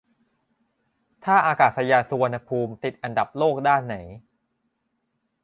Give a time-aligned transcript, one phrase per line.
[1.23, 3.95] ท่าอากาศยานสุวรรณภูมิติดอันดับโลกด้านไหน